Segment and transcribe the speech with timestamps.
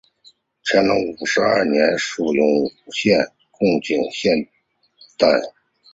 [0.65, 4.33] 乾隆五十二年署荣县贡井县
[5.15, 5.29] 丞。